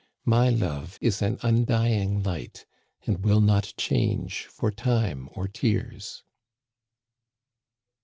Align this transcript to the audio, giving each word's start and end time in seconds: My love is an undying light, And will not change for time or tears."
My 0.25 0.49
love 0.49 0.97
is 0.99 1.21
an 1.21 1.37
undying 1.43 2.23
light, 2.23 2.65
And 3.05 3.23
will 3.23 3.39
not 3.39 3.75
change 3.77 4.45
for 4.47 4.71
time 4.71 5.29
or 5.33 5.47
tears." 5.47 6.23